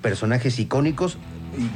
personajes 0.00 0.58
icónicos. 0.58 1.18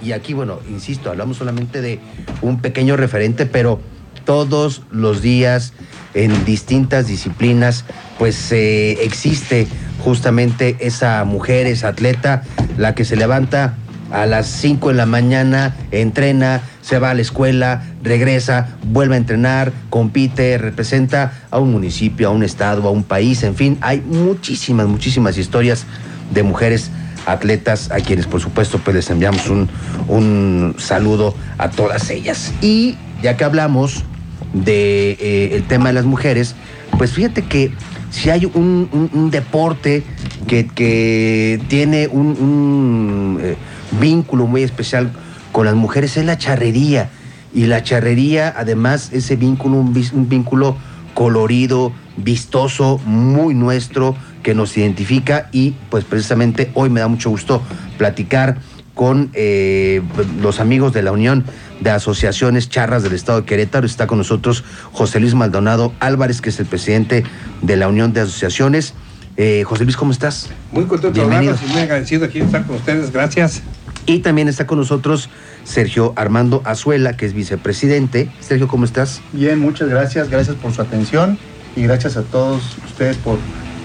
Y, 0.03 0.13
aquí, 0.13 0.35
bueno, 0.35 0.59
insisto, 0.69 1.11
hablamos 1.11 1.37
solamente 1.37 1.81
de 1.81 2.01
un 2.43 2.61
pequeño 2.61 2.97
referente, 2.97 3.47
pero 3.47 3.81
todos 4.25 4.83
los 4.91 5.23
días 5.23 5.73
en 6.15 6.45
distintas 6.45 7.07
disciplinas, 7.07 7.85
pues 8.19 8.51
existe 8.53 9.69
justamente 10.03 10.77
esa 10.81 11.25
mujer, 11.25 11.67
esa 11.67 11.89
atleta, 11.89 12.43
la 12.77 12.95
que 12.95 13.05
se 13.05 13.17
levanta 13.17 13.77
a 14.11 14.27
las 14.27 14.47
5 14.47 14.89
de 14.89 14.95
la 14.95 15.07
mañana, 15.07 15.77
entrena, 15.91 16.63
se 16.81 16.99
va 16.99 17.11
a 17.11 17.15
la 17.15 17.21
escuela, 17.21 17.85
regresa, 18.03 18.79
vuelve 18.85 19.15
a 19.15 19.19
entrenar, 19.19 19.73
compite, 19.91 20.57
representa 20.57 21.33
a 21.51 21.59
un 21.59 21.71
municipio, 21.71 22.29
a 22.29 22.31
un 22.31 22.43
estado, 22.43 22.89
a 22.89 22.91
un 22.91 23.05
país, 23.05 23.43
en 23.43 23.55
fin, 23.55 23.79
hay 23.81 24.01
muchísimas, 24.01 24.87
muchísimas 24.87 25.37
historias 25.37 25.85
de 26.33 26.43
mujeres 26.43 26.91
atletas 27.27 27.91
a 27.91 27.97
quienes 27.97 28.27
por 28.27 28.41
supuesto 28.41 28.79
pues 28.79 28.97
les 28.97 29.11
enviamos 29.11 29.49
un, 29.49 29.69
un 30.09 30.75
saludo 30.79 31.35
a 31.59 31.71
todas 31.71 32.11
ellas. 32.11 32.53
Y 32.63 32.97
ya 33.23 33.37
que 33.37 33.45
hablamos 33.45 34.05
de 34.53 35.13
eh, 35.13 35.51
el 35.55 35.65
tema 35.65 35.89
de 35.89 35.95
las 35.95 36.05
mujeres, 36.05 36.55
pues 36.97 37.13
fíjate 37.13 37.43
que 37.43 37.73
si 38.11 38.31
hay 38.31 38.47
un, 38.47 39.29
deporte 39.31 40.03
que, 40.47 40.67
que 40.67 41.61
tiene 41.69 42.09
un, 42.09 43.39
eh, 43.41 43.57
vínculo 44.01 44.47
muy 44.47 44.63
especial 44.63 45.11
con 45.53 45.67
las 45.67 45.75
mujeres 45.75 46.17
es 46.17 46.25
la 46.25 46.39
charrería. 46.39 47.11
Y 47.55 47.65
la 47.65 47.83
charrería, 47.83 48.55
además, 48.57 49.11
ese 49.13 49.37
vínculo, 49.37 49.79
un 49.79 50.29
vínculo 50.29 50.77
colorido, 51.15 51.93
vistoso, 52.17 53.01
muy 53.05 53.55
nuestro, 53.55 54.15
que 54.43 54.55
nos 54.55 54.77
identifica 54.77 55.49
y 55.53 55.75
pues 55.91 56.05
precisamente 56.05 56.71
hoy 56.75 56.91
me 56.91 57.01
da 57.01 57.09
mucho 57.09 57.31
gusto 57.31 57.63
platicar 57.97 58.59
con 58.95 59.31
eh, 59.35 60.03
los 60.41 60.59
amigos 60.59 60.93
de 60.93 61.03
la 61.03 61.13
Unión 61.13 61.45
de 61.81 61.91
Asociaciones 61.91 62.69
Charras 62.69 63.05
del 63.05 63.13
Estado 63.13 63.43
de 63.43 63.47
Querétaro. 63.47 63.87
Está 63.87 64.09
con 64.09 64.19
nosotros 64.19 64.65
José 64.93 65.21
Luis 65.21 65.35
Maldonado 65.35 65.93
Álvarez, 66.01 66.41
que 66.41 66.51
es 66.51 66.59
el 66.59 66.67
presidente 66.67 67.23
de 67.63 67.77
la 67.77 67.87
Unión 67.87 68.13
de 68.13 68.23
Asociaciones. 68.23 68.95
Eh, 69.37 69.63
José 69.65 69.85
Luis, 69.85 69.97
¿cómo 69.97 70.11
estás? 70.11 70.51
Muy 70.73 70.87
contento 70.87 71.17
de 71.17 71.25
hablarlos 71.25 71.61
y 71.63 71.71
muy 71.71 71.83
agradecido 71.83 72.25
aquí 72.25 72.41
de 72.41 72.47
estar 72.47 72.67
con 72.67 72.75
ustedes. 72.75 73.13
Gracias. 73.13 73.63
Y 74.05 74.19
también 74.19 74.49
está 74.49 74.67
con 74.67 74.79
nosotros 74.79 75.29
Sergio 75.63 76.13
Armando 76.17 76.61
Azuela, 76.65 77.17
que 77.17 77.27
es 77.27 77.35
vicepresidente. 77.35 78.29
Sergio, 78.41 78.67
¿cómo 78.67 78.85
estás? 78.85 79.21
Bien, 79.33 79.61
muchas 79.61 79.89
gracias, 79.89 80.29
gracias 80.29 80.57
por 80.57 80.73
su 80.73 80.83
atención 80.83 81.39
y 81.77 81.83
gracias 81.83 82.17
a 82.17 82.23
todos 82.23 82.79
ustedes 82.85 83.17
por 83.19 83.39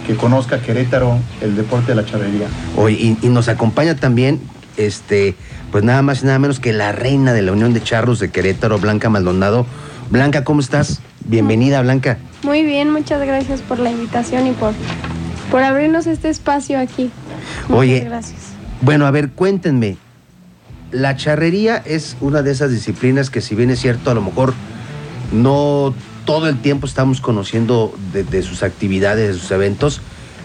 que 0.06 0.16
conozca 0.16 0.62
Querétaro 0.62 1.18
el 1.42 1.56
deporte 1.56 1.88
de 1.92 1.96
la 1.96 2.06
charrería. 2.06 2.48
Hoy, 2.76 3.18
y, 3.22 3.26
y 3.26 3.30
nos 3.30 3.48
acompaña 3.48 3.96
también, 3.96 4.40
este, 4.78 5.36
pues 5.72 5.84
nada 5.84 6.02
más 6.02 6.24
y 6.24 6.26
nada 6.26 6.40
menos 6.40 6.60
que 6.60 6.74
la 6.74 6.92
reina 6.92 7.34
de 7.34 7.42
la 7.42 7.52
Unión 7.52 7.74
de 7.74 7.82
Charros 7.82 8.20
de 8.20 8.30
Querétaro, 8.30 8.80
Blanca 8.80 9.10
Maldonado. 9.10 9.66
Blanca, 10.10 10.44
¿cómo 10.44 10.60
estás? 10.60 11.00
Bienvenida, 11.26 11.82
Blanca. 11.82 12.18
Muy 12.44 12.64
bien, 12.64 12.92
muchas 12.92 13.26
gracias 13.26 13.62
por 13.62 13.80
la 13.80 13.90
invitación 13.90 14.48
y 14.48 14.52
por, 14.52 14.74
por 15.50 15.64
abrirnos 15.64 16.06
este 16.08 16.30
espacio 16.30 16.78
aquí. 16.80 17.10
Muchas 17.68 17.78
Oye. 17.78 18.00
gracias. 18.02 18.42
Bueno, 18.82 19.06
a 19.06 19.12
ver, 19.12 19.32
cuéntenme. 19.32 19.98
La 20.92 21.16
charrería 21.16 21.82
es 21.86 22.18
una 22.22 22.42
de 22.44 22.52
esas 22.52 22.70
disciplinas 22.70 23.30
que 23.30 23.42
si 23.42 23.56
bien 23.56 23.72
es 23.72 23.80
cierto, 23.80 24.12
a 24.12 24.14
lo 24.14 24.22
mejor 24.22 24.54
no 25.32 25.96
todo 26.26 26.50
el 26.50 26.60
tiempo 26.60 26.86
estamos 26.86 27.22
conociendo 27.22 27.94
de, 28.12 28.24
de 28.24 28.42
sus 28.42 28.64
actividades, 28.64 29.28
de 29.28 29.40
sus 29.40 29.52
eventos, 29.52 30.02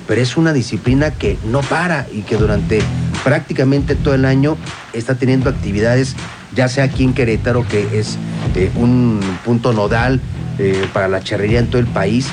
pero 0.07 0.21
es 0.21 0.37
una 0.37 0.53
disciplina 0.53 1.13
que 1.13 1.39
no 1.45 1.61
para 1.61 2.07
y 2.13 2.23
que 2.23 2.37
durante 2.37 2.81
prácticamente 3.23 3.95
todo 3.95 4.15
el 4.15 4.25
año 4.25 4.57
está 4.93 5.17
teniendo 5.17 5.51
actividades, 5.51 6.17
ya 6.55 6.69
sea 6.69 6.85
aquí 6.85 7.05
en 7.05 7.13
Querétaro, 7.13 7.67
que 7.69 7.99
es 7.99 8.17
eh, 8.57 8.71
un 8.75 9.21
punto 9.45 9.73
nodal 9.73 10.21
eh, 10.59 10.87
para 10.93 11.09
la 11.09 11.21
charrería 11.21 11.59
en 11.59 11.69
todo 11.69 11.81
el 11.81 11.87
país, 11.87 12.27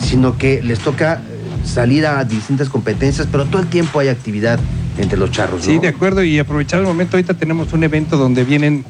sino 0.00 0.38
que 0.38 0.62
les 0.62 0.78
toca 0.78 1.14
eh, 1.14 1.66
salir 1.66 2.06
a 2.06 2.24
distintas 2.24 2.68
competencias, 2.68 3.26
pero 3.30 3.44
todo 3.44 3.60
el 3.60 3.68
tiempo 3.68 3.98
hay 3.98 4.08
actividad 4.08 4.60
entre 4.98 5.18
los 5.18 5.30
charros. 5.30 5.64
Sí, 5.64 5.78
de 5.78 5.88
acuerdo. 5.88 6.22
Y 6.22 6.38
aprovechar 6.38 6.80
el 6.80 6.86
momento, 6.86 7.16
ahorita 7.16 7.34
tenemos 7.34 7.72
un 7.72 7.82
evento 7.82 8.16
donde 8.16 8.44
vienen, 8.44 8.84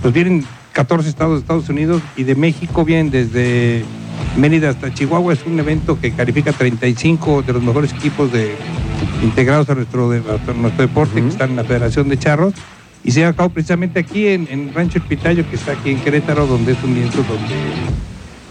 pues 0.00 0.12
vienen 0.12 0.44
14 0.72 1.08
estados 1.08 1.34
de 1.34 1.40
Estados 1.40 1.68
Unidos 1.68 2.02
y 2.16 2.24
de 2.24 2.34
México 2.34 2.84
vienen 2.84 3.10
desde 3.10 3.84
Mérida 4.36 4.70
hasta 4.70 4.92
Chihuahua. 4.92 5.32
Es 5.34 5.44
un 5.46 5.58
evento 5.58 5.98
que 6.00 6.12
califica 6.12 6.52
35 6.52 7.42
de 7.42 7.52
los 7.52 7.62
mejores 7.62 7.92
equipos 7.92 8.32
de, 8.32 8.54
integrados 9.22 9.68
a 9.68 9.74
nuestro, 9.74 10.08
de- 10.10 10.18
a 10.20 10.52
nuestro 10.54 10.82
deporte, 10.86 11.20
que 11.20 11.28
están 11.28 11.50
en 11.50 11.56
la 11.56 11.64
Federación 11.64 12.08
de 12.08 12.18
Charros. 12.18 12.54
Y 13.04 13.10
se 13.10 13.24
ha 13.24 13.28
acabado 13.28 13.50
precisamente 13.52 13.98
aquí 14.00 14.28
en, 14.28 14.46
en 14.50 14.72
Rancho 14.72 14.98
El 14.98 15.04
Pitayo, 15.04 15.48
que 15.50 15.56
está 15.56 15.72
aquí 15.72 15.90
en 15.90 15.98
Querétaro, 16.00 16.46
donde 16.46 16.72
es 16.72 16.78
un 16.84 16.94
lienzo 16.94 17.18
donde 17.24 17.54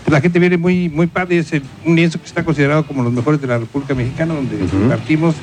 la 0.09 0.19
gente 0.19 0.39
viene 0.39 0.57
muy, 0.57 0.89
muy 0.89 1.07
padre. 1.07 1.37
Es 1.39 1.51
un 1.85 1.95
lienzo 1.95 2.19
que 2.19 2.25
está 2.27 2.43
considerado 2.43 2.85
como 2.85 3.01
los 3.01 3.13
mejores 3.13 3.39
de 3.41 3.47
la 3.47 3.57
República 3.59 3.95
Mexicana, 3.95 4.33
donde 4.33 4.57
partimos 4.89 5.35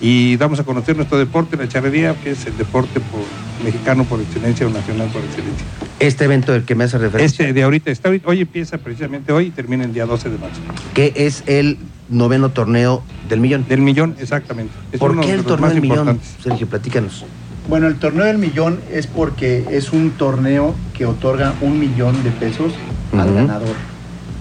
y 0.00 0.36
damos 0.36 0.58
a 0.60 0.64
conocer 0.64 0.96
nuestro 0.96 1.16
deporte, 1.18 1.56
la 1.56 1.68
charrería, 1.68 2.14
que 2.14 2.30
es 2.32 2.44
el 2.46 2.56
deporte 2.58 2.98
por, 3.00 3.20
mexicano 3.64 4.04
por 4.04 4.20
excelencia 4.20 4.66
o 4.66 4.70
nacional 4.70 5.08
por 5.08 5.22
excelencia. 5.22 5.66
Este 5.98 6.24
evento 6.24 6.52
del 6.52 6.64
que 6.64 6.74
me 6.74 6.84
hace 6.84 6.98
referencia, 6.98 7.44
Este 7.44 7.52
de 7.52 7.62
ahorita, 7.62 7.90
está, 7.90 8.10
hoy 8.24 8.40
empieza 8.40 8.78
precisamente 8.78 9.32
hoy 9.32 9.46
y 9.46 9.50
termina 9.50 9.84
el 9.84 9.92
día 9.92 10.06
12 10.06 10.30
de 10.30 10.38
marzo. 10.38 10.60
que 10.94 11.12
es 11.16 11.42
el 11.46 11.78
noveno 12.08 12.50
torneo 12.50 13.02
del 13.28 13.40
millón. 13.40 13.66
Del 13.68 13.80
millón, 13.80 14.16
exactamente. 14.18 14.72
Es 14.92 14.98
¿Por 14.98 15.12
uno 15.12 15.20
qué 15.20 15.28
de 15.28 15.32
el 15.34 15.38
los 15.38 15.46
torneo 15.46 15.70
del 15.70 15.80
millón? 15.80 16.20
Sergio, 16.42 16.66
platícanos. 16.66 17.24
Bueno, 17.68 17.86
el 17.86 17.96
torneo 17.96 18.24
del 18.24 18.38
millón 18.38 18.80
es 18.90 19.06
porque 19.06 19.64
es 19.70 19.92
un 19.92 20.10
torneo 20.12 20.74
que 20.94 21.06
otorga 21.06 21.54
un 21.60 21.78
millón 21.78 22.22
de 22.24 22.30
pesos 22.30 22.72
al 23.12 23.32
ganador. 23.32 23.76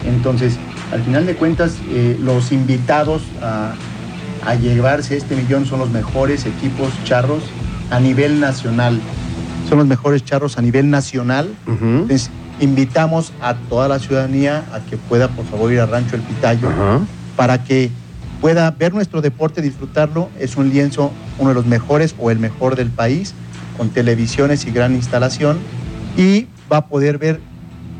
Entonces, 0.07 0.57
al 0.91 1.03
final 1.03 1.25
de 1.25 1.35
cuentas, 1.35 1.75
eh, 1.91 2.17
los 2.19 2.51
invitados 2.51 3.21
a, 3.41 3.75
a 4.45 4.55
llevarse 4.55 5.17
este 5.17 5.35
millón 5.35 5.65
son 5.65 5.79
los 5.79 5.91
mejores 5.91 6.45
equipos 6.45 6.89
charros 7.03 7.43
a 7.89 7.99
nivel 7.99 8.39
nacional. 8.39 8.99
Son 9.67 9.77
los 9.77 9.87
mejores 9.87 10.23
charros 10.23 10.57
a 10.57 10.61
nivel 10.61 10.89
nacional. 10.89 11.49
Entonces, 11.67 12.29
invitamos 12.59 13.33
a 13.41 13.55
toda 13.55 13.87
la 13.87 13.99
ciudadanía 13.99 14.65
a 14.73 14.79
que 14.79 14.97
pueda, 14.97 15.27
por 15.29 15.45
favor, 15.45 15.71
ir 15.71 15.79
a 15.79 15.85
Rancho 15.85 16.15
El 16.15 16.21
Pitayo 16.21 16.69
para 17.35 17.63
que 17.63 17.91
pueda 18.41 18.71
ver 18.71 18.93
nuestro 18.93 19.21
deporte, 19.21 19.61
disfrutarlo. 19.61 20.29
Es 20.39 20.57
un 20.57 20.69
lienzo, 20.69 21.11
uno 21.37 21.49
de 21.49 21.55
los 21.55 21.65
mejores 21.65 22.15
o 22.19 22.31
el 22.31 22.39
mejor 22.39 22.75
del 22.75 22.89
país, 22.89 23.33
con 23.77 23.89
televisiones 23.89 24.65
y 24.65 24.71
gran 24.71 24.95
instalación. 24.95 25.59
Y 26.17 26.47
va 26.71 26.77
a 26.77 26.87
poder 26.87 27.17
ver 27.17 27.39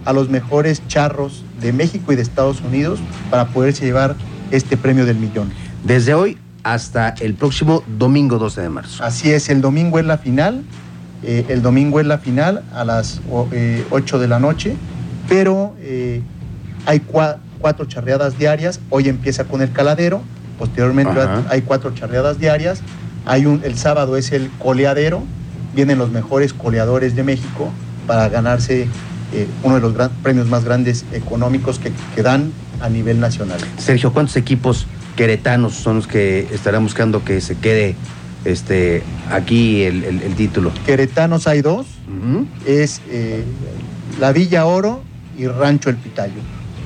a 0.06 0.14
los 0.14 0.30
mejores 0.30 0.82
charros 0.88 1.44
de 1.62 1.74
México 1.74 2.12
y 2.12 2.16
de 2.16 2.22
Estados 2.22 2.62
Unidos 2.62 3.00
para 3.30 3.48
poderse 3.48 3.86
llevar 3.86 4.16
este 4.52 4.78
premio 4.78 5.06
del 5.06 5.18
millón. 5.18 5.52
Desde 5.84 6.14
hoy 6.14 6.38
hasta 6.64 7.10
el 7.22 7.34
próximo 7.36 7.84
domingo 7.98 8.38
12 8.38 8.62
de 8.62 8.70
marzo. 8.70 9.04
Así 9.04 9.32
es, 9.32 9.50
el 9.50 9.62
domingo 9.62 10.00
es 10.00 10.06
la 10.06 10.18
final. 10.18 10.64
eh, 11.22 11.46
el 11.50 11.62
domingo 11.62 12.00
es 12.00 12.08
la 12.08 12.18
final 12.20 12.64
a 12.74 12.86
las 12.86 13.20
o- 13.30 13.48
eh, 13.52 13.86
8 13.90 14.20
de 14.20 14.28
la 14.30 14.40
noche, 14.40 14.78
pero 15.28 15.76
eh, 15.82 16.22
hay 16.86 17.00
cua- 17.02 17.38
cuatro 17.60 17.84
charreadas 17.86 18.38
diarias. 18.38 18.80
Hoy 18.90 19.10
empieza 19.10 19.44
con 19.44 19.62
el 19.62 19.70
caladero, 19.74 20.22
posteriormente 20.58 21.20
Ajá. 21.20 21.44
hay 21.50 21.62
cuatro 21.64 21.94
charreadas 21.94 22.40
diarias. 22.40 22.80
Hay 23.26 23.46
un, 23.46 23.60
el 23.66 23.78
sábado 23.78 24.16
es 24.16 24.32
el 24.32 24.50
coleadero, 24.60 25.24
vienen 25.76 25.98
los 25.98 26.10
mejores 26.10 26.54
coleadores 26.54 27.18
de 27.18 27.24
México 27.24 27.70
para 28.08 28.30
ganarse 28.30 28.88
uno 29.64 29.76
de 29.76 29.82
los 29.82 29.94
gran- 29.94 30.12
premios 30.24 30.48
más 30.48 30.64
grandes 30.64 31.04
económicos 31.12 31.80
que, 31.80 31.92
que 32.16 32.24
dan 32.24 32.52
a 32.82 32.88
nivel 32.90 33.20
nacional. 33.20 33.60
Sergio, 33.78 34.14
¿cuántos 34.14 34.38
equipos 34.38 34.88
queretanos 35.24 35.74
son 35.74 35.98
los 35.98 36.08
que 36.08 36.48
estarán 36.54 36.82
buscando 36.84 37.26
que 37.26 37.42
se 37.42 37.58
quede 37.58 37.94
este, 38.46 39.04
aquí 39.30 39.82
el, 39.84 40.06
el- 40.06 40.22
el 40.22 40.34
título? 40.36 40.72
Queretanos 40.86 41.46
hay 41.46 41.62
dos, 41.62 41.88
es 42.66 43.02
eh, 43.10 43.44
la 44.18 44.32
Villa 44.32 44.66
Oro 44.66 45.04
y 45.38 45.46
Rancho 45.48 45.90
El 45.90 45.98
Pitayo. 45.98 46.40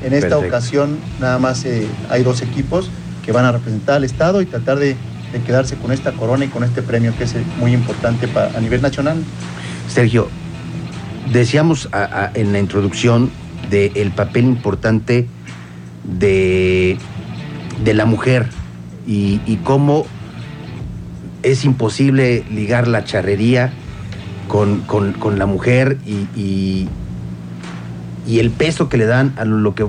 En 0.04 0.14
esta 0.14 0.30
Perfecto. 0.30 0.48
ocasión 0.48 0.98
nada 1.22 1.38
más 1.38 1.64
eh, 1.66 1.86
hay 2.10 2.24
dos 2.24 2.42
equipos 2.42 2.90
que 3.24 3.32
van 3.32 3.46
a 3.46 3.52
representar 3.52 3.98
al 3.98 4.04
Estado 4.04 4.42
y 4.42 4.48
tratar 4.48 4.80
de, 4.80 4.96
de 5.32 5.40
quedarse 5.46 5.76
con 5.76 5.92
esta 5.92 6.12
corona 6.14 6.44
y 6.46 6.48
con 6.48 6.64
este 6.64 6.82
premio 6.82 7.16
que 7.16 7.26
es 7.26 7.36
eh, 7.36 7.44
muy 7.60 7.72
importante 7.72 8.28
a 8.36 8.60
nivel 8.60 8.82
nacional. 8.82 9.18
Sergio, 9.88 10.28
decíamos 11.32 11.88
a- 11.92 12.00
a- 12.04 12.32
en 12.34 12.52
la 12.52 12.58
introducción 12.58 13.30
del 13.70 14.10
papel 14.12 14.46
importante 14.46 15.28
de, 16.04 16.98
de 17.84 17.94
la 17.94 18.06
mujer 18.06 18.48
y, 19.08 19.42
y 19.46 19.58
cómo 19.58 20.06
es 21.44 21.66
imposible 21.66 22.44
ligar 22.52 22.88
la 22.88 23.04
charrería 23.04 23.72
con, 24.48 24.82
con- 24.82 25.14
con 25.14 25.38
la 25.40 25.46
mujer 25.46 25.98
y, 26.06 26.28
y- 26.40 26.88
y 28.26 28.40
el 28.40 28.52
peso 28.52 28.88
que 28.88 28.98
le 28.98 29.06
dan 29.06 29.34
a 29.38 29.44
lo 29.44 29.76
que 29.76 29.86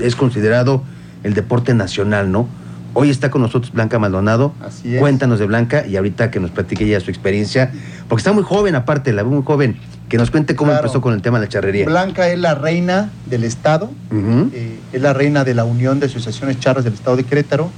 es 0.00 0.16
considerado 0.16 0.82
el 1.22 1.34
deporte 1.34 1.74
nacional, 1.74 2.30
¿no? 2.32 2.48
Hoy 2.94 3.10
está 3.10 3.30
con 3.30 3.42
nosotros 3.42 3.72
Blanca 3.72 3.98
Maldonado. 3.98 4.54
Así 4.62 4.94
es. 4.94 5.00
Cuéntanos 5.00 5.38
de 5.38 5.44
Blanca 5.46 5.86
y 5.86 5.96
ahorita 5.96 6.30
que 6.30 6.40
nos 6.40 6.50
platique 6.50 6.84
ella 6.84 7.00
su 7.00 7.10
experiencia, 7.10 7.70
porque 8.08 8.20
está 8.20 8.32
muy 8.32 8.42
joven 8.42 8.74
aparte, 8.74 9.12
la 9.12 9.22
veo 9.22 9.32
muy 9.32 9.42
joven, 9.44 9.76
que 10.08 10.16
nos 10.16 10.30
cuente 10.30 10.56
cómo 10.56 10.70
Claro. 10.70 10.86
empezó 10.86 11.00
con 11.00 11.14
el 11.14 11.22
tema 11.22 11.38
de 11.38 11.46
la 11.46 11.48
charrería. 11.50 11.84
Blanca 11.86 12.28
es 12.28 12.38
la 12.38 12.54
reina 12.54 13.10
del 13.26 13.44
Estado, 13.44 13.90
eh, 14.10 14.78
es 14.92 15.02
la 15.02 15.12
reina 15.12 15.44
de 15.44 15.54
la 15.54 15.64
Unión 15.64 16.00
de 16.00 16.06
Asociaciones 16.06 16.58
Charras 16.60 16.84
del 16.84 16.94
Estado 16.94 17.16
de 17.16 17.24
Querétaro 17.24 17.70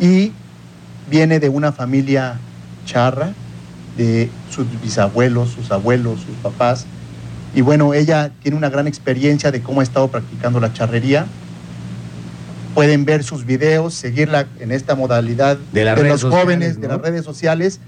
y 0.00 0.32
viene 1.10 1.40
de 1.40 1.48
una 1.48 1.72
familia 1.72 2.36
charra, 2.86 3.32
de 3.96 4.28
sus 4.50 4.66
bisabuelos, 4.82 5.50
sus 5.50 5.70
abuelos, 5.70 6.20
sus 6.20 6.34
papás. 6.42 6.86
Y 7.54 7.60
bueno, 7.60 7.94
ella 7.94 8.30
tiene 8.42 8.56
una 8.56 8.68
gran 8.68 8.86
experiencia 8.88 9.52
de 9.52 9.60
cómo 9.62 9.80
ha 9.80 9.82
estado 9.84 10.08
practicando 10.08 10.58
la 10.60 10.72
charrería. 10.72 11.26
Pueden 12.74 13.04
ver 13.04 13.22
sus 13.22 13.44
videos, 13.46 13.94
seguirla 13.94 14.46
en 14.58 14.72
esta 14.72 14.96
modalidad 14.96 15.58
De 15.72 15.84
las 15.84 15.96
redes 15.96 16.22
los 16.22 16.32
jóvenes, 16.32 16.80
de 16.80 16.88
las 16.88 17.00
redes 17.00 17.24
sociales, 17.24 17.78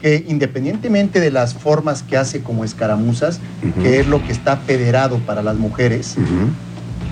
que 0.00 0.24
independientemente 0.28 1.20
de 1.20 1.30
las 1.30 1.54
formas 1.54 2.02
que 2.02 2.16
hace 2.16 2.42
como 2.42 2.64
escaramuzas, 2.64 3.40
que 3.82 4.00
es 4.00 4.06
lo 4.06 4.24
que 4.24 4.32
está 4.32 4.56
federado 4.56 5.18
para 5.18 5.42
las 5.42 5.56
mujeres, 5.56 6.16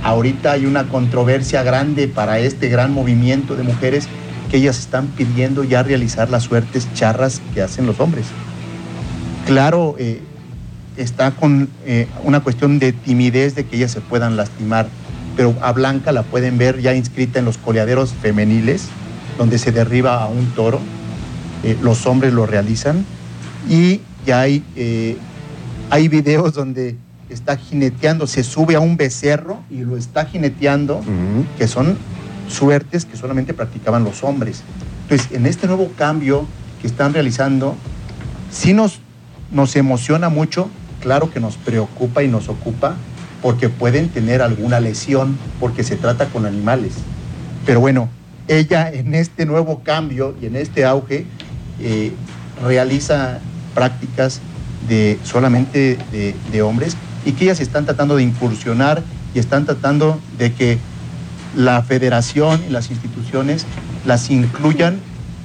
ahorita 0.04 0.52
hay 0.52 0.66
una 0.66 0.88
controversia 0.88 1.62
grande 1.62 2.08
para 2.08 2.38
este 2.38 2.68
gran 2.68 2.92
movimiento 2.92 3.56
de 3.56 3.64
mujeres 3.64 4.08
que 4.50 4.58
ellas 4.58 4.78
están 4.78 5.08
pidiendo 5.08 5.64
ya 5.64 5.82
realizar 5.82 6.30
las 6.30 6.44
suertes 6.44 6.86
charras 6.94 7.42
que 7.54 7.62
hacen 7.62 7.86
los 7.86 7.98
hombres. 7.98 8.26
Claro, 9.46 9.96
eh, 9.98 10.22
está 10.96 11.32
con 11.32 11.68
eh, 11.84 12.06
una 12.24 12.40
cuestión 12.40 12.78
de 12.78 12.92
timidez 12.92 13.54
de 13.54 13.66
que 13.66 13.76
ellas 13.76 13.90
se 13.90 14.00
puedan 14.00 14.36
lastimar, 14.36 14.88
pero 15.36 15.54
a 15.60 15.72
Blanca 15.72 16.12
la 16.12 16.22
pueden 16.22 16.58
ver 16.58 16.80
ya 16.80 16.94
inscrita 16.94 17.38
en 17.38 17.44
los 17.44 17.58
coleaderos 17.58 18.12
femeniles, 18.12 18.86
donde 19.38 19.58
se 19.58 19.72
derriba 19.72 20.22
a 20.22 20.28
un 20.28 20.46
toro, 20.52 20.80
eh, 21.66 21.76
los 21.82 22.06
hombres 22.06 22.32
lo 22.32 22.46
realizan, 22.46 23.04
y 23.68 24.00
ya 24.24 24.42
hay, 24.42 24.62
eh, 24.76 25.16
hay 25.90 26.06
videos 26.06 26.54
donde 26.54 26.96
está 27.28 27.56
jineteando, 27.56 28.28
se 28.28 28.44
sube 28.44 28.76
a 28.76 28.80
un 28.80 28.96
becerro 28.96 29.58
y 29.68 29.78
lo 29.78 29.96
está 29.96 30.26
jineteando, 30.26 31.00
que 31.58 31.66
son 31.66 31.98
suertes 32.48 33.04
que 33.04 33.16
solamente 33.16 33.52
practicaban 33.52 34.04
los 34.04 34.22
hombres. 34.22 34.62
Entonces, 35.02 35.36
en 35.36 35.44
este 35.46 35.66
nuevo 35.66 35.90
cambio 35.98 36.46
que 36.80 36.86
están 36.86 37.12
realizando, 37.12 37.74
sí 38.52 38.72
nos, 38.72 39.00
nos 39.50 39.74
emociona 39.74 40.28
mucho, 40.28 40.70
claro 41.02 41.32
que 41.32 41.40
nos 41.40 41.56
preocupa 41.56 42.22
y 42.22 42.28
nos 42.28 42.48
ocupa, 42.48 42.94
porque 43.42 43.68
pueden 43.68 44.08
tener 44.08 44.40
alguna 44.40 44.78
lesión, 44.78 45.36
porque 45.58 45.82
se 45.82 45.96
trata 45.96 46.26
con 46.26 46.46
animales. 46.46 46.92
Pero 47.64 47.80
bueno, 47.80 48.08
ella 48.46 48.92
en 48.92 49.16
este 49.16 49.46
nuevo 49.46 49.82
cambio 49.82 50.36
y 50.40 50.46
en 50.46 50.54
este 50.54 50.84
auge 50.84 51.26
eh, 51.80 52.12
realiza 52.64 53.38
prácticas 53.74 54.40
de 54.88 55.18
solamente 55.24 55.98
de, 56.12 56.34
de 56.52 56.62
hombres 56.62 56.96
y 57.24 57.32
que 57.32 57.44
ellas 57.44 57.60
están 57.60 57.84
tratando 57.84 58.16
de 58.16 58.22
incursionar 58.22 59.02
y 59.34 59.38
están 59.38 59.64
tratando 59.66 60.18
de 60.38 60.52
que 60.52 60.78
la 61.56 61.82
federación 61.82 62.60
y 62.68 62.72
las 62.72 62.90
instituciones 62.90 63.64
las 64.06 64.30
incluyan 64.30 64.96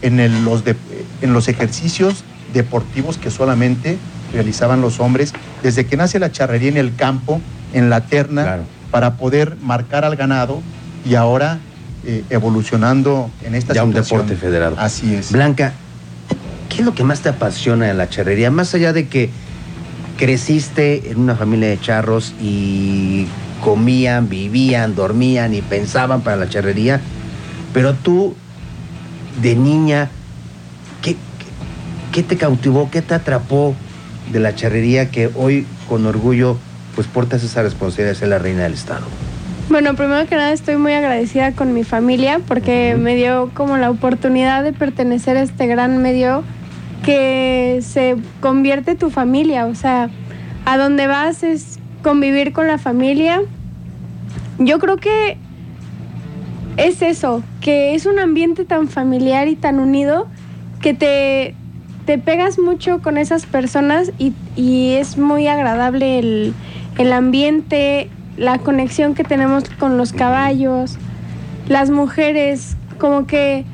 en, 0.02 0.20
el- 0.20 0.44
los, 0.46 0.64
de- 0.64 0.76
en 1.22 1.34
los 1.34 1.48
ejercicios 1.48 2.24
deportivos 2.54 3.18
que 3.18 3.32
solamente 3.32 3.98
realizaban 4.34 4.82
los 4.82 5.00
hombres 5.00 5.34
desde 5.64 5.86
que 5.86 5.98
nace 5.98 6.20
la 6.20 6.32
charrería 6.32 6.70
en 6.70 6.78
el 6.78 6.96
campo, 6.96 7.42
en 7.74 7.90
la 7.90 8.02
terna, 8.02 8.44
Claro. 8.44 8.64
para 8.92 9.16
poder 9.18 9.58
marcar 9.64 10.06
al 10.06 10.16
ganado 10.16 10.62
y 11.06 11.16
ahora 11.16 11.60
eh, 12.06 12.24
evolucionando 12.30 13.30
en 13.46 13.56
esta 13.56 13.74
Ya 13.74 13.84
un 13.84 13.94
deporte 13.94 14.36
federado. 14.36 14.76
Así 14.80 15.14
es. 15.16 15.32
Blanca, 15.32 15.74
¿qué 16.72 16.78
es 16.78 16.86
lo 16.86 16.96
que 16.96 17.04
más 17.04 17.20
te 17.20 17.30
apasiona 17.30 17.88
de 17.88 17.94
la 17.94 18.10
charrería? 18.10 18.50
Más 18.50 18.74
allá 18.74 18.94
de 18.94 19.08
que 19.08 19.30
creciste 20.18 21.12
en 21.12 21.20
una 21.20 21.36
familia 21.36 21.68
de 21.68 21.80
charros 21.80 22.34
y 22.42 23.28
comían, 23.62 24.30
vivían, 24.30 24.96
dormían 24.96 25.54
y 25.54 25.62
pensaban 25.62 26.22
para 26.22 26.38
la 26.38 26.48
charrería, 26.48 27.02
pero 27.74 27.94
tú, 27.94 28.36
de 29.42 29.56
niña, 29.56 30.10
¿qué, 31.02 31.18
qué, 32.14 32.24
te 32.24 32.38
cautivó, 32.38 32.90
qué 32.90 33.02
te 33.02 33.16
atrapó 33.16 33.76
de 34.32 34.40
la 34.40 34.56
charrería 34.56 35.12
que 35.12 35.30
hoy 35.36 35.66
con 35.90 36.06
orgullo 36.06 36.58
pues 36.96 37.08
portas 37.08 37.44
esa 37.44 37.64
responsabilidad 37.64 38.14
de 38.14 38.16
ser 38.16 38.30
la 38.30 38.40
reina 38.40 38.64
del 38.64 38.74
Estado? 38.74 39.06
Bueno, 39.70 39.96
primero 39.96 40.28
que 40.28 40.36
nada 40.36 40.52
estoy 40.52 40.76
muy 40.78 40.94
agradecida 40.94 41.52
con 41.54 41.74
mi 41.74 41.84
familia 41.84 42.40
porque 42.46 42.96
me 42.98 43.16
dio 43.16 43.52
como 43.54 43.78
la 43.78 43.90
oportunidad 43.90 44.64
de 44.64 44.74
pertenecer 44.74 45.38
a 45.38 45.42
este 45.42 45.68
gran 45.68 46.02
medio 46.02 46.44
que 47.04 47.80
se 47.82 48.16
convierte 48.40 48.96
tu 48.96 49.10
familia, 49.10 49.66
o 49.66 49.76
sea, 49.76 50.10
a 50.66 50.78
donde 50.78 51.08
vas 51.08 51.44
es 51.44 51.80
convivir 52.04 52.54
con 52.54 52.68
la 52.68 52.78
familia. 52.78 53.42
Yo 54.60 54.80
creo 54.80 54.98
que 54.98 55.38
es 56.78 57.02
eso, 57.02 57.44
que 57.60 57.96
es 57.96 58.06
un 58.06 58.20
ambiente 58.20 58.66
tan 58.66 58.88
familiar 58.88 59.48
y 59.48 59.56
tan 59.56 59.80
unido 59.80 60.28
que 60.82 60.94
te, 60.94 61.56
te 62.06 62.18
pegas 62.18 62.60
mucho 62.60 63.02
con 63.02 63.18
esas 63.18 63.46
personas 63.46 64.12
y, 64.18 64.34
y 64.56 64.94
es 64.94 65.18
muy 65.18 65.48
agradable 65.48 66.20
el, 66.20 66.54
el 66.98 67.14
ambiente, 67.14 68.10
la 68.38 68.60
conexión 68.60 69.16
que 69.16 69.24
tenemos 69.24 69.70
con 69.70 69.98
los 69.98 70.14
caballos, 70.14 70.98
las 71.68 71.90
mujeres, 71.90 72.76
como 72.98 73.28
que 73.28 73.66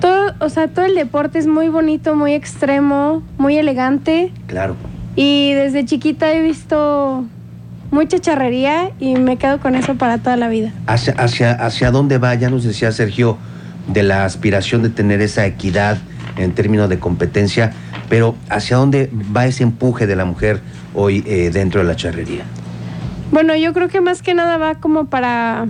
todo, 0.00 0.34
o 0.40 0.48
sea, 0.48 0.68
todo 0.68 0.84
el 0.84 0.94
deporte 0.94 1.38
es 1.38 1.46
muy 1.46 1.68
bonito, 1.68 2.14
muy 2.14 2.32
extremo, 2.34 3.22
muy 3.38 3.56
elegante 3.56 4.32
Claro. 4.46 4.76
y 5.14 5.52
desde 5.52 5.84
chiquita 5.84 6.32
he 6.32 6.42
visto 6.42 7.24
mucha 7.90 8.18
charrería 8.18 8.90
y 8.98 9.14
me 9.16 9.36
quedo 9.36 9.58
con 9.60 9.74
eso 9.74 9.94
para 9.94 10.18
toda 10.18 10.36
la 10.36 10.48
vida. 10.48 10.72
hacia, 10.86 11.14
hacia, 11.14 11.52
hacia 11.52 11.90
dónde 11.90 12.18
va, 12.18 12.34
ya 12.34 12.50
nos 12.50 12.64
decía 12.64 12.92
Sergio, 12.92 13.38
de 13.88 14.02
la 14.02 14.24
aspiración 14.24 14.82
de 14.82 14.90
tener 14.90 15.20
esa 15.22 15.46
equidad 15.46 15.98
en 16.36 16.52
términos 16.52 16.88
de 16.88 16.98
competencia, 16.98 17.72
pero 18.08 18.34
hacia 18.50 18.76
dónde 18.76 19.10
va 19.34 19.46
ese 19.46 19.62
empuje 19.62 20.06
de 20.06 20.16
la 20.16 20.24
mujer 20.24 20.60
hoy 20.94 21.22
eh, 21.26 21.50
dentro 21.52 21.80
de 21.80 21.86
la 21.86 21.96
charrería. 21.96 22.42
Bueno, 23.32 23.54
yo 23.56 23.72
creo 23.72 23.88
que 23.88 24.00
más 24.00 24.22
que 24.22 24.34
nada 24.34 24.56
va 24.56 24.74
como 24.76 25.06
para, 25.06 25.66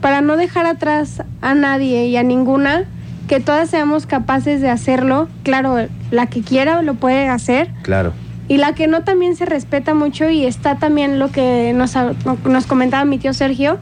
para 0.00 0.20
no 0.20 0.36
dejar 0.36 0.66
atrás 0.66 1.22
a 1.40 1.54
nadie 1.54 2.06
y 2.06 2.16
a 2.16 2.22
ninguna, 2.22 2.84
que 3.30 3.38
todas 3.38 3.70
seamos 3.70 4.06
capaces 4.06 4.60
de 4.60 4.68
hacerlo. 4.70 5.28
Claro, 5.44 5.76
la 6.10 6.26
que 6.26 6.40
quiera 6.42 6.82
lo 6.82 6.94
puede 6.94 7.28
hacer 7.28 7.70
Claro. 7.82 8.12
y 8.48 8.56
la 8.56 8.74
que 8.74 8.88
no 8.88 9.04
también 9.04 9.36
se 9.36 9.46
respeta 9.46 9.94
mucho 9.94 10.28
y 10.28 10.44
está 10.46 10.78
también 10.78 11.20
lo 11.20 11.30
que 11.30 11.72
nos, 11.72 12.66
comentaba 12.66 13.04
mi 13.04 13.18
tío 13.18 13.32
Sergio, 13.32 13.78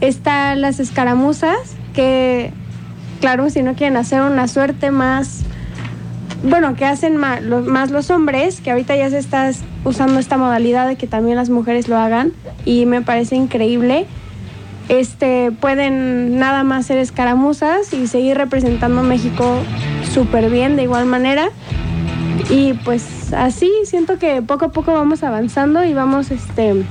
está 0.00 0.54
las 0.54 0.80
escaramuzas, 0.80 1.58
que 1.92 2.54
claro, 3.20 3.50
si 3.50 3.62
no 3.62 3.74
quieren 3.74 3.98
hacer 3.98 4.22
una 4.22 4.48
suerte 4.48 4.90
más, 4.90 5.42
bueno, 6.42 6.74
que 6.74 6.86
hacen 6.86 7.18
ma- 7.18 7.40
los- 7.40 7.66
más 7.66 7.90
los 7.90 8.08
hombres, 8.08 8.62
que 8.62 8.70
ahorita 8.70 8.96
ya 8.96 9.10
se 9.10 9.18
está 9.18 9.50
usando 9.84 10.18
esta 10.18 10.38
modalidad 10.38 10.88
de 10.88 10.96
que 10.96 11.06
también 11.06 11.36
las 11.36 11.50
mujeres 11.50 11.86
lo 11.88 11.98
hagan 11.98 12.32
y 12.64 12.86
me 12.86 13.02
parece 13.02 13.36
increíble. 13.36 14.06
Este, 14.88 15.50
pueden 15.52 16.38
nada 16.38 16.62
más 16.62 16.84
hacer 16.84 16.98
escaramuzas 16.98 17.92
y 17.92 18.06
seguir 18.06 18.36
representando 18.36 19.00
a 19.00 19.04
México 19.04 19.58
súper 20.12 20.48
bien 20.50 20.76
de 20.76 20.84
igual 20.84 21.06
manera. 21.06 21.48
Y 22.50 22.74
pues 22.84 23.32
así 23.32 23.70
siento 23.84 24.18
que 24.18 24.42
poco 24.42 24.66
a 24.66 24.68
poco 24.72 24.92
vamos 24.92 25.22
avanzando 25.24 25.84
y 25.84 25.92
vamos 25.94 26.30
este 26.30 26.84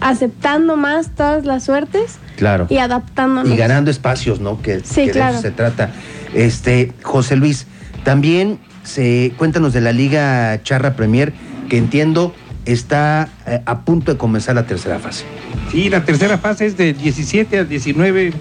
aceptando 0.00 0.76
más 0.76 1.10
todas 1.14 1.44
las 1.46 1.64
suertes 1.64 2.18
Claro. 2.36 2.66
y 2.68 2.78
adaptándonos. 2.78 3.50
Y 3.52 3.56
ganando 3.56 3.90
espacios, 3.90 4.40
¿no? 4.40 4.60
Que, 4.60 4.80
Sí, 4.80 5.02
que 5.02 5.06
de 5.06 5.12
claro. 5.12 5.32
eso 5.34 5.42
se 5.42 5.50
trata. 5.52 5.90
Este, 6.34 6.92
José 7.02 7.36
Luis, 7.36 7.66
también 8.02 8.58
se, 8.82 9.32
cuéntanos 9.38 9.72
de 9.72 9.80
la 9.80 9.92
Liga 9.92 10.60
Charra 10.62 10.94
Premier, 10.94 11.32
que 11.68 11.78
entiendo 11.78 12.34
está 12.64 13.28
eh, 13.46 13.60
a 13.66 13.80
punto 13.80 14.12
de 14.12 14.18
comenzar 14.18 14.54
la 14.54 14.66
tercera 14.66 14.98
fase. 14.98 15.24
Sí, 15.70 15.88
la 15.90 16.04
tercera 16.04 16.38
fase 16.38 16.66
es 16.66 16.76
del 16.76 16.96
17 16.96 17.58
al 17.58 17.68
19 17.68 18.32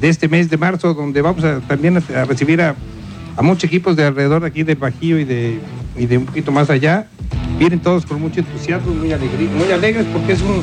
de 0.00 0.08
este 0.08 0.28
mes 0.28 0.50
de 0.50 0.56
marzo, 0.56 0.94
donde 0.94 1.22
vamos 1.22 1.44
a, 1.44 1.60
también 1.60 1.96
a, 1.98 2.20
a 2.20 2.24
recibir 2.24 2.60
a, 2.62 2.74
a 3.36 3.42
muchos 3.42 3.64
equipos 3.64 3.96
de 3.96 4.04
alrededor 4.04 4.42
de 4.42 4.48
aquí 4.48 4.62
del 4.62 4.76
Bajío 4.76 5.18
y 5.18 5.24
de, 5.24 5.58
y 5.96 6.06
de 6.06 6.18
un 6.18 6.26
poquito 6.26 6.52
más 6.52 6.70
allá. 6.70 7.06
Vienen 7.58 7.80
todos 7.80 8.06
con 8.06 8.20
mucho 8.20 8.40
entusiasmo, 8.40 8.94
muy, 8.94 9.10
alegri- 9.10 9.50
muy 9.50 9.70
alegres, 9.72 10.06
porque 10.12 10.32
es 10.32 10.40
un, 10.40 10.62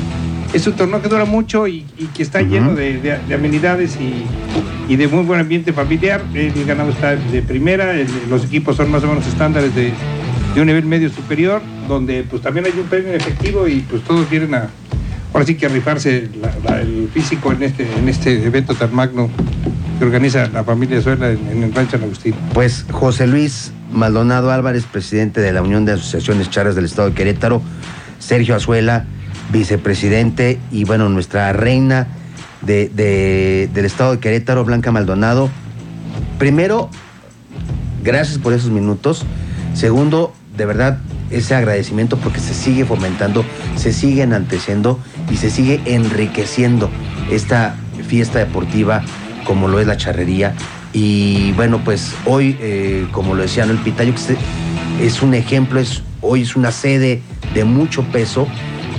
es 0.52 0.66
un 0.66 0.72
torneo 0.74 1.00
que 1.00 1.08
dura 1.08 1.24
mucho 1.24 1.66
y, 1.68 1.86
y 1.96 2.06
que 2.06 2.22
está 2.22 2.40
lleno 2.42 2.74
de, 2.74 2.98
de- 2.98 3.18
de 3.18 3.34
amenidades 3.34 3.96
y, 4.00 4.24
y 4.92 4.96
de 4.96 5.06
muy 5.06 5.22
buen 5.24 5.38
ambiente 5.40 5.72
familiar. 5.72 6.22
El 6.34 6.64
ganado 6.64 6.90
está 6.90 7.14
de 7.14 7.42
primera, 7.42 7.92
el- 7.94 8.08
los 8.28 8.44
equipos 8.44 8.76
son 8.76 8.90
más 8.90 9.02
o 9.04 9.06
menos 9.06 9.26
estándares 9.26 9.74
de, 9.74 9.92
de 10.54 10.60
un 10.60 10.66
nivel 10.66 10.84
medio 10.86 11.08
superior, 11.10 11.62
donde 11.88 12.24
pues 12.28 12.42
también 12.42 12.66
hay 12.66 12.72
un 12.78 12.86
premio 12.86 13.10
en 13.10 13.16
efectivo 13.16 13.68
y 13.68 13.80
pues 13.80 14.02
todos 14.04 14.28
vienen 14.30 14.54
a, 14.54 14.68
ahora 15.32 15.46
sí 15.46 15.54
que 15.54 15.66
a 15.66 15.68
rifarse 15.68 16.28
el 16.80 17.08
físico 17.12 17.52
en 17.52 17.62
este, 17.62 17.86
en 17.98 18.08
este 18.08 18.44
evento 18.44 18.74
tan 18.74 18.94
magno 18.94 19.28
que 19.98 20.04
organiza 20.04 20.48
la 20.48 20.64
familia 20.64 21.00
Suela 21.02 21.30
en, 21.30 21.62
el 21.62 21.74
Rancho 21.74 21.92
San 21.92 22.02
Agustín. 22.04 22.34
Pues 22.54 22.86
José 22.90 23.26
Luis 23.26 23.72
Maldonado 23.92 24.50
Álvarez, 24.50 24.84
presidente 24.84 25.40
de 25.40 25.52
la 25.52 25.62
Unión 25.62 25.84
de 25.84 25.92
Asociaciones 25.92 26.50
Charras 26.50 26.74
del 26.76 26.84
Estado 26.84 27.08
de 27.08 27.14
Querétaro, 27.14 27.62
Sergio 28.18 28.54
Azuela, 28.54 29.06
vicepresidente, 29.52 30.58
y 30.70 30.84
bueno, 30.84 31.08
nuestra 31.08 31.52
reina 31.52 32.08
de- 32.62 32.88
de- 32.94 33.68
del 33.72 33.84
Estado 33.84 34.12
de 34.12 34.18
Querétaro, 34.20 34.64
Blanca 34.64 34.92
Maldonado. 34.92 35.48
Primero, 36.38 36.90
gracias 38.04 38.38
por 38.38 38.52
esos 38.52 38.70
minutos. 38.70 39.24
Segundo, 39.74 40.32
de 40.58 40.66
verdad, 40.66 40.98
ese 41.30 41.54
agradecimiento 41.54 42.18
porque 42.18 42.40
se 42.40 42.52
sigue 42.52 42.84
fomentando, 42.84 43.44
se 43.76 43.92
sigue 43.92 44.22
enalteciendo 44.22 44.98
y 45.30 45.36
se 45.36 45.50
sigue 45.50 45.80
enriqueciendo 45.86 46.90
esta 47.30 47.76
fiesta 48.08 48.40
deportiva 48.40 49.02
como 49.44 49.68
lo 49.68 49.78
es 49.80 49.86
la 49.86 49.96
charrería. 49.96 50.54
Y 50.92 51.52
bueno, 51.52 51.80
pues 51.84 52.12
hoy, 52.26 52.56
eh, 52.60 53.06
como 53.12 53.34
lo 53.34 53.42
decía 53.42 53.66
¿no? 53.66 53.72
el 53.72 53.78
Pitayo, 53.78 54.12
es 55.00 55.22
un 55.22 55.34
ejemplo, 55.34 55.78
es, 55.78 56.02
hoy 56.22 56.42
es 56.42 56.56
una 56.56 56.72
sede 56.72 57.22
de 57.54 57.64
mucho 57.64 58.02
peso 58.04 58.48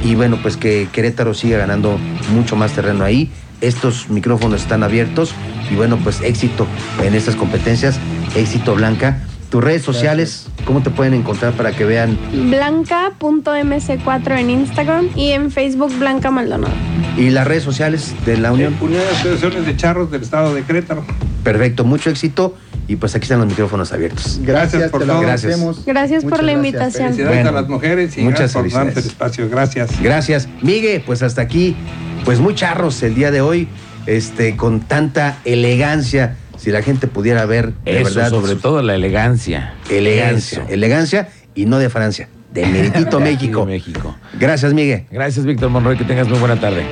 y 0.03 0.15
bueno, 0.15 0.39
pues 0.41 0.55
que 0.55 0.87
Querétaro 0.93 1.33
siga 1.33 1.57
ganando 1.57 1.99
mucho 2.33 2.55
más 2.55 2.71
terreno 2.71 3.03
ahí. 3.03 3.31
Estos 3.59 4.09
micrófonos 4.09 4.61
están 4.61 4.83
abiertos 4.83 5.33
y 5.69 5.75
bueno, 5.75 5.97
pues 6.01 6.21
éxito 6.21 6.65
en 7.03 7.15
estas 7.15 7.35
competencias, 7.35 7.99
éxito 8.35 8.75
Blanca. 8.75 9.19
Tus 9.49 9.63
redes 9.63 9.81
sociales, 9.81 10.45
¿cómo 10.65 10.83
te 10.83 10.91
pueden 10.91 11.15
encontrar 11.15 11.53
para 11.53 11.71
que 11.71 11.83
vean? 11.83 12.15
Blanca.mc4 12.51 14.39
en 14.39 14.49
Instagram 14.51 15.09
y 15.15 15.31
en 15.31 15.49
Facebook 15.51 15.91
Blanca 15.97 16.29
Maldonado. 16.29 16.73
Y 17.17 17.31
las 17.31 17.47
redes 17.47 17.63
sociales 17.63 18.13
de 18.27 18.37
la 18.37 18.51
Unión. 18.51 18.75
Unión 18.79 19.01
de 19.01 19.07
Asociaciones 19.09 19.65
de 19.65 19.75
Charros 19.75 20.11
del 20.11 20.21
Estado 20.21 20.53
de 20.53 20.61
Querétaro. 20.63 21.03
Perfecto, 21.43 21.83
mucho 21.83 22.11
éxito 22.11 22.55
y 22.87 22.95
pues 22.97 23.15
aquí 23.15 23.23
están 23.23 23.39
los 23.39 23.47
micrófonos 23.47 23.91
abiertos. 23.91 24.39
Gracias 24.43 24.91
por 24.91 25.01
te 25.01 25.07
lo 25.07 25.13
todo. 25.13 25.21
agradecemos. 25.23 25.83
Gracias 25.85 26.23
por 26.23 26.43
la 26.43 26.53
gracias. 26.53 26.55
invitación. 26.55 27.03
Felicidades 27.07 27.35
Bueno, 27.43 27.49
a 27.49 27.61
las 27.61 27.69
mujeres 27.69 28.17
y 28.17 28.21
muchas 28.21 28.53
gracias 28.53 28.53
por 28.53 28.65
el 28.65 28.71
felicidades. 28.71 29.05
espacio. 29.07 29.49
Gracias. 29.49 30.01
Gracias. 30.01 30.47
Miguel, 30.61 31.01
pues 31.05 31.23
hasta 31.23 31.41
aquí, 31.41 31.75
pues 32.23 32.39
muy 32.39 32.53
charros 32.53 33.01
el 33.01 33.15
día 33.15 33.31
de 33.31 33.41
hoy, 33.41 33.67
este, 34.05 34.55
con 34.55 34.81
tanta 34.81 35.37
elegancia. 35.43 36.37
Si 36.59 36.71
la 36.71 36.81
gente 36.81 37.07
pudiera 37.07 37.45
ver, 37.45 37.73
de 37.85 38.01
Eso, 38.01 38.03
verdad, 38.15 38.29
sobre 38.29 38.55
todo 38.55 38.81
la 38.81 38.93
elegancia. 38.95 39.73
elegancia. 39.89 40.59
Eso. 40.63 40.69
Elegancia 40.73 41.29
y 41.55 41.65
no 41.65 41.79
de 41.79 41.89
Francia, 41.89 42.27
de 42.53 42.65
Meritito 42.65 43.17
de 43.19 43.23
México. 43.23 43.65
México. 43.65 44.15
Gracias, 44.39 44.73
Miguel. 44.73 45.05
Gracias, 45.09 45.45
Víctor 45.45 45.69
Monroy. 45.69 45.97
Que 45.97 46.03
tengas 46.03 46.27
muy 46.27 46.37
buena 46.39 46.59
tarde. 46.59 46.83